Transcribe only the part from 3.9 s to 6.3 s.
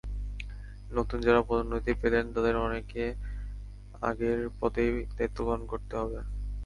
আগের পদেই দায়িত্ব পালন করতে হবে।